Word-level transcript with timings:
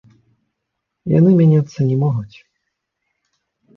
Яны 1.17 1.31
мяняцца 1.39 1.79
не 1.93 2.01
могуць. 2.07 2.37